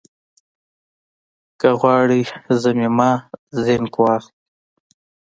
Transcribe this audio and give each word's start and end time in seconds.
که 1.59 1.67
غواړئ 1.79 2.21
ضمیمه 2.63 3.11
زېنک 3.63 3.95
واخلئ 4.01 4.33